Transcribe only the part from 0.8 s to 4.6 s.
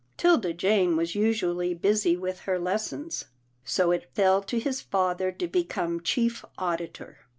was usually busy with her lessons, so it fell to